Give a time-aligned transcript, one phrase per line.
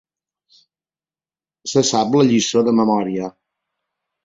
[1.75, 3.31] Se sap la lliçó de memòria.